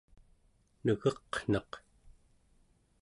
negeqnaq 0.85 1.71